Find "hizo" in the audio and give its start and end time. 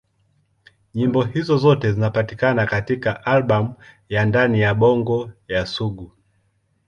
1.23-1.57